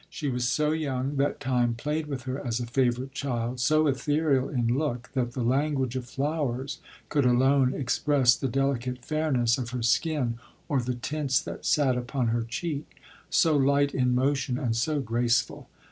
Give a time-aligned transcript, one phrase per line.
[0.09, 4.03] She was so young, that time played with her as a favourite child; so eth
[4.05, 9.59] trial in look, that the language of flowers could alone express the delicate fair ness
[9.59, 12.95] of her skin, or the tints that sat upon her cheek:
[13.29, 15.69] so light in motion, and so graceful.